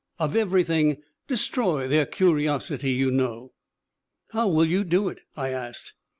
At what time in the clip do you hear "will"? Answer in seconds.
4.47-4.65